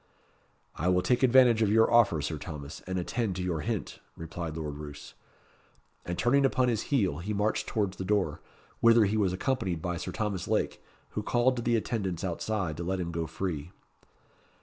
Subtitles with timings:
[0.75, 4.57] "I will take advantage of your offer, Sir Thomas, and attend to your hint," replied
[4.57, 5.13] Lord Roos.
[6.07, 8.41] And turning upon his heel, he marched towards the door,
[8.79, 12.83] whither he was accompanied by Sir Thomas Lake, who called to the attendants outside to
[12.83, 13.69] let him go free.